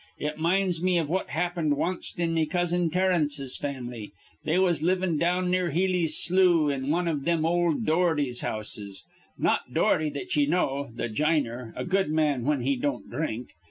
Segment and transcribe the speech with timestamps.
[0.17, 4.13] It minds me iv what happened wanst in me cousin Terence's fam'ly.
[4.43, 9.05] They was livin' down near Healey's slough in wan iv thim ol' Doherty's houses,
[9.37, 13.49] not Doherty that ye know, th' j'iner, a good man whin he don't dhrink.